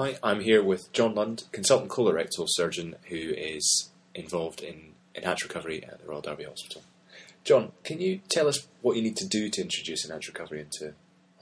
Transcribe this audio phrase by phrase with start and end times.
[0.00, 5.82] Hi, I'm here with John Lund, consultant colorectal surgeon who is involved in enhanced recovery
[5.82, 6.82] at the Royal Derby Hospital.
[7.42, 10.94] John, can you tell us what you need to do to introduce enhanced recovery into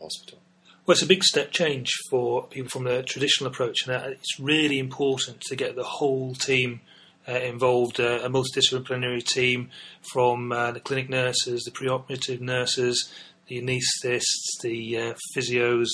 [0.00, 0.38] hospital?
[0.86, 4.78] Well, it's a big step change for people from the traditional approach, and it's really
[4.78, 6.80] important to get the whole team
[7.26, 9.70] uh, involved, uh, a multidisciplinary team
[10.12, 13.10] from uh, the clinic nurses, the preoperative nurses,
[13.48, 15.88] the anaesthetists, the uh, physios,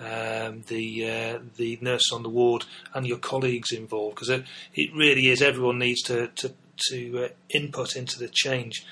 [0.00, 2.64] um, the uh, the nurse on the ward
[2.94, 6.52] and your colleagues involved because it, it really is everyone needs to to,
[6.88, 8.84] to uh, input into the change.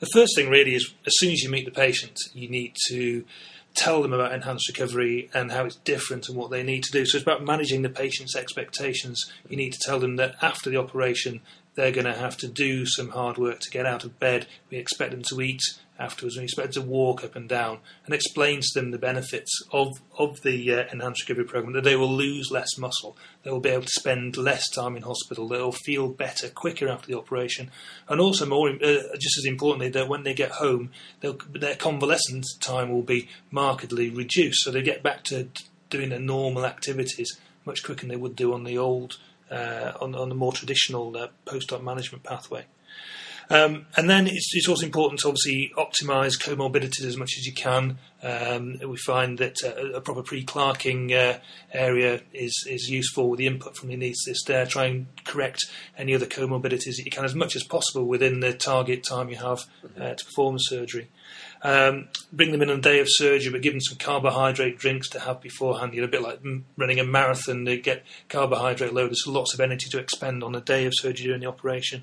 [0.00, 3.24] The first thing really is as soon as you meet the patient, you need to
[3.74, 7.04] tell them about enhanced recovery and how it's different and what they need to do.
[7.04, 9.30] So it's about managing the patient's expectations.
[9.48, 11.40] You need to tell them that after the operation,
[11.74, 14.46] they're going to have to do some hard work to get out of bed.
[14.70, 15.60] We expect them to eat
[15.98, 20.00] afterwards and expect to walk up and down and explains to them the benefits of,
[20.18, 23.70] of the uh, enhanced recovery program that they will lose less muscle, they will be
[23.70, 27.70] able to spend less time in hospital, they'll feel better quicker after the operation,
[28.08, 32.90] and also more uh, just as importantly that when they get home, their convalescent time
[32.90, 35.48] will be markedly reduced, so they get back to
[35.90, 39.18] doing their normal activities much quicker than they would do on the old
[39.50, 42.64] uh, on, on the more traditional uh, post-op management pathway.
[43.50, 47.54] Um, and then it's, it's, also important to obviously optimise comorbidities as much as you
[47.54, 47.98] can.
[48.22, 51.38] Um, we find that uh, a proper pre-clerking uh,
[51.72, 54.66] area is, is useful with the input from the anaesthetist there.
[54.66, 55.64] Try and correct
[55.96, 59.36] any other comorbidities that you can as much as possible within the target time you
[59.36, 59.64] have
[59.98, 61.08] uh, to perform the surgery.
[61.62, 65.08] Um, bring them in on a day of surgery, but give them some carbohydrate drinks
[65.10, 65.94] to have beforehand.
[65.94, 66.40] You know, a bit like
[66.76, 70.60] running a marathon, they get carbohydrate loaded, so lots of energy to expend on the
[70.60, 72.02] day of surgery during the operation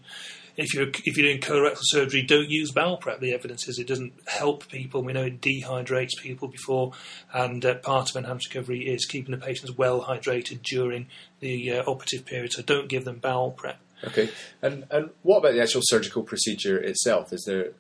[0.58, 3.20] if you're if you're doing colorectal surgery, don't use bowel prep.
[3.20, 5.04] The evidence is it doesn't help people.
[5.04, 6.94] We know it dehydrates people before,
[7.34, 11.08] and uh, part of enhanced recovery is keeping the patients well hydrated during
[11.40, 12.54] the uh, operative period.
[12.54, 13.80] So don't give them bowel prep.
[14.04, 14.30] Okay,
[14.62, 17.34] and and what about the actual surgical procedure itself?
[17.34, 17.72] Is there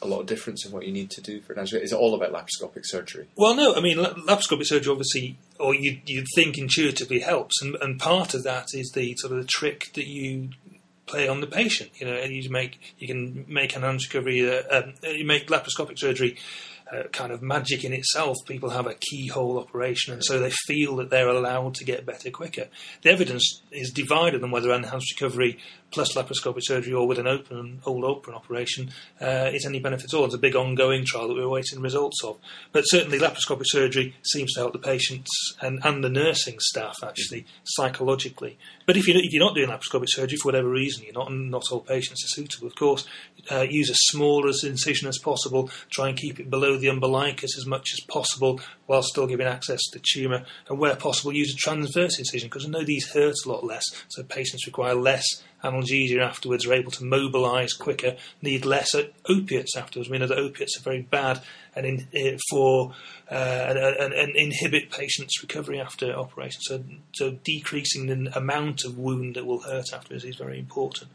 [0.00, 1.74] a lot of difference in what you need to do for enhanced?
[1.74, 3.26] Is it all about laparoscopic surgery?
[3.36, 3.74] Well, no.
[3.74, 8.44] I mean, laparoscopic surgery obviously, or you you'd think intuitively helps, and, and part of
[8.44, 10.50] that is the sort of the trick that you
[11.08, 11.90] play on the patient.
[12.00, 15.98] You know, and you make you can make an recovery, uh, um, you make laparoscopic
[15.98, 16.36] surgery.
[17.12, 18.36] Kind of magic in itself.
[18.46, 22.30] People have a keyhole operation, and so they feel that they're allowed to get better
[22.30, 22.68] quicker.
[23.02, 25.58] The evidence is divided on whether enhanced recovery
[25.90, 28.90] plus laparoscopic surgery or with an open old open operation
[29.20, 30.24] uh, is any benefit at all.
[30.24, 32.38] It's a big ongoing trial that we're waiting results of.
[32.72, 37.46] But certainly laparoscopic surgery seems to help the patients and, and the nursing staff actually
[37.64, 38.58] psychologically.
[38.86, 41.70] But if you're, if you're not doing laparoscopic surgery for whatever reason, you're not, not
[41.70, 43.06] all patients are suitable, of course,
[43.50, 47.56] uh, use as small as incision as possible, try and keep it below the umbilicus
[47.58, 51.52] as much as possible while still giving access to the tumour, and where possible use
[51.52, 55.24] a transverse incision because I know these hurt a lot less, so patients require less
[55.62, 58.94] analgesia afterwards, are able to mobilise quicker, need less
[59.28, 60.08] opiates afterwards.
[60.08, 61.42] We know that opiates are very bad
[61.74, 62.94] and in, eh, for
[63.30, 66.60] uh, and, and, and, inhibit patients' recovery after operation.
[66.62, 71.10] So, so decreasing the amount of wound that will hurt afterwards is very important.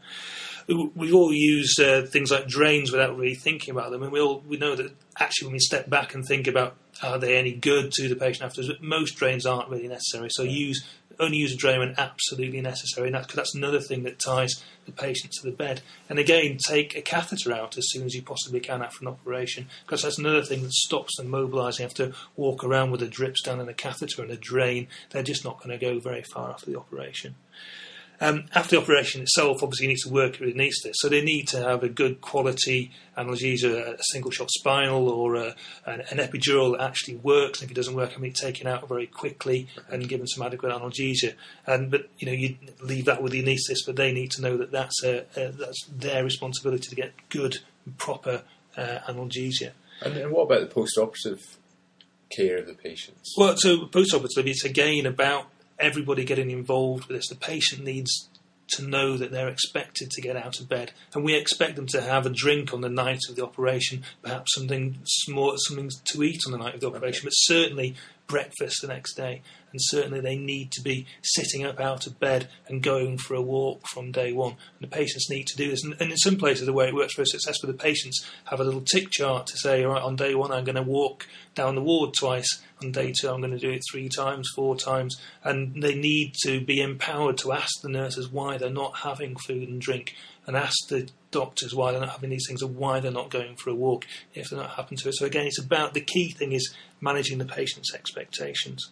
[0.66, 4.42] We've all used uh, things like drains without really thinking about them, and we all
[4.48, 7.92] we know that actually when we step back and think about are they any good
[7.92, 10.28] to the patient afterwards, most drains aren't really necessary.
[10.30, 10.84] So use
[11.20, 14.92] only use a drain when absolutely necessary, and that's, that's another thing that ties the
[14.92, 15.80] patient to the bed.
[16.08, 19.68] And again, take a catheter out as soon as you possibly can after an operation,
[19.84, 21.84] because that's another thing that stops them mobilising.
[21.84, 24.88] Have to walk around with a drip stand and a catheter and a drain.
[25.10, 27.34] They're just not going to go very far after the operation.
[28.20, 31.22] Um, after the operation itself, obviously, you need to work with an anaesthetist, so they
[31.22, 35.54] need to have a good quality analgesia, a single shot spinal or a,
[35.86, 37.60] an, an, epidural that actually works.
[37.60, 40.72] And if it doesn't work, can be taken out very quickly and given some adequate
[40.72, 41.34] analgesia.
[41.66, 44.56] And but you know, you leave that with the anaesthetist, but they need to know
[44.56, 47.58] that that's a, a, that's their responsibility to get good,
[47.98, 48.42] proper
[48.76, 49.72] uh, analgesia.
[50.02, 51.58] And, and what about the post-operative
[52.30, 53.34] care of the patients?
[53.36, 55.46] Well, so post-operative, it's again about
[55.78, 57.28] everybody getting involved with this.
[57.28, 58.28] The patient needs
[58.68, 62.00] to know that they're expected to get out of bed, and we expect them to
[62.00, 66.40] have a drink on the night of the operation, perhaps something small, something to eat
[66.46, 67.26] on the night of the operation, okay.
[67.26, 67.94] but certainly
[68.26, 69.42] breakfast the next day.
[69.72, 73.42] And certainly they need to be sitting up out of bed and going for a
[73.42, 74.52] walk from day one.
[74.52, 75.82] And the patients need to do this.
[75.82, 78.64] And, and in some places, the way it works very successfully, the patients have a
[78.64, 81.74] little tick chart to say, all right, on day one, I'm going to walk down
[81.74, 82.62] the ward twice.
[82.82, 85.20] On day two, I'm going to do it three times, four times.
[85.42, 89.68] And they need to be empowered to ask the nurses why they're not having food
[89.68, 90.14] and drink
[90.46, 93.56] and ask the doctors why they're not having these things and why they're not going
[93.56, 95.14] for a walk if they're not happen to it.
[95.14, 98.90] So again, it's about the key thing is managing the patient's expectations.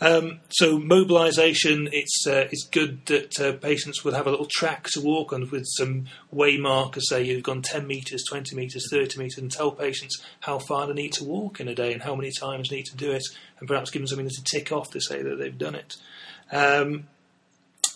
[0.00, 4.86] Um, so mobilisation, it's uh, it's good that uh, patients would have a little track
[4.92, 7.08] to walk on with some way markers.
[7.08, 10.92] Say you've gone 10 metres, 20 metres, 30 metres, and tell patients how far they
[10.92, 13.24] need to walk in a day and how many times they need to do it,
[13.58, 15.96] and perhaps give them something to tick off to say that they've done it.
[16.52, 17.08] Um,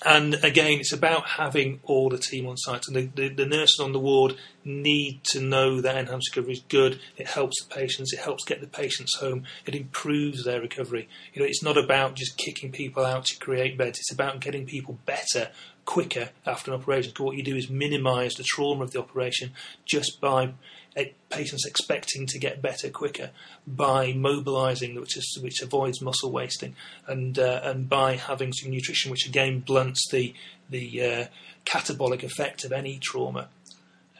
[0.05, 2.87] and again, it's about having all the team on site.
[2.87, 6.65] And the, the, the, nurses on the ward need to know that enhanced recovery is
[6.69, 7.01] good.
[7.17, 8.13] It helps the patients.
[8.13, 9.45] It helps get the patients home.
[9.67, 11.09] It improves their recovery.
[11.33, 13.99] You know, it's not about just kicking people out to create beds.
[13.99, 15.51] It's about getting people better
[15.85, 17.11] quicker after an operation.
[17.11, 19.53] Because what you do is minimise the trauma of the operation
[19.85, 20.55] just by
[21.31, 23.31] patients expecting to get better quicker
[23.67, 26.75] by mobilising, which is which avoids muscle wasting,
[27.07, 30.35] and uh, and by having some nutrition, which again blunts the
[30.69, 31.27] the uh,
[31.65, 33.49] catabolic effect of any trauma.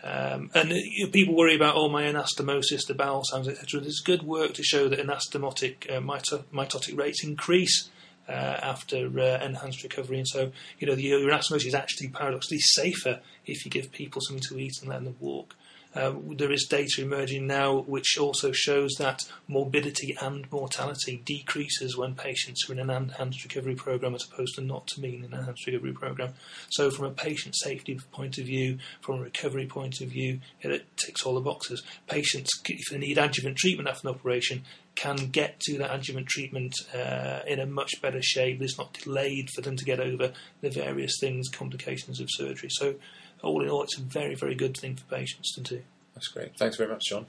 [0.05, 3.81] Um, and uh, you know, people worry about oh my anastomosis, the bowel sounds, etc.
[3.81, 7.91] There's good work to show that anastomotic uh, mito- mitotic rates increase
[8.29, 10.19] uh, after uh, enhanced recovery.
[10.19, 14.21] And so, you know, the, your anastomosis is actually paradoxically safer if you give people
[14.23, 15.55] something to eat and let them walk.
[15.95, 22.15] Uh, there is data emerging now which also shows that morbidity and mortality decreases when
[22.15, 25.35] patients are in an enhanced recovery program as opposed to not to be in an
[25.35, 26.33] enhanced recovery program.
[26.71, 30.87] So, from a patient safety point of view, from a recovery point of view, it
[30.97, 31.83] ticks all the boxes.
[32.09, 34.63] Patients, if they need adjuvant treatment after an operation,
[34.95, 38.61] can get to that adjuvant treatment uh, in a much better shape.
[38.61, 42.69] It's not delayed for them to get over the various things, complications of surgery.
[42.71, 42.95] So,
[43.43, 45.83] all in all, it's a very, very good thing for patients to do.
[46.15, 46.57] That's great.
[46.57, 47.27] Thanks very much, John.